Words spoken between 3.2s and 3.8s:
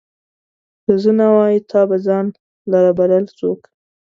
څوک